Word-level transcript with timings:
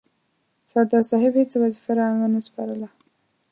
سردار 0.71 1.03
صاحب 1.11 1.33
هیڅ 1.39 1.51
وظیفه 1.63 1.91
را 1.99 2.05
ونه 2.19 2.39
سپارله. 2.47 2.89